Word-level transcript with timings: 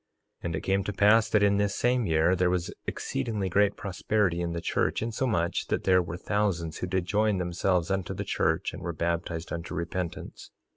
3:24 0.39 0.45
And 0.45 0.55
it 0.55 0.61
came 0.61 0.83
to 0.85 0.93
pass 0.93 1.29
that 1.29 1.43
in 1.43 1.57
this 1.57 1.75
same 1.75 2.07
year 2.07 2.35
there 2.35 2.49
was 2.49 2.73
exceedingly 2.87 3.49
great 3.49 3.77
prosperity 3.77 4.41
in 4.41 4.51
the 4.51 4.59
church, 4.59 5.03
insomuch 5.03 5.67
that 5.67 5.83
there 5.83 6.01
were 6.01 6.17
thousands 6.17 6.79
who 6.79 6.87
did 6.87 7.05
join 7.05 7.37
themselves 7.37 7.91
unto 7.91 8.15
the 8.15 8.23
church 8.25 8.73
and 8.73 8.81
were 8.81 8.93
baptized 8.93 9.53
unto 9.53 9.75
repentance. 9.75 10.49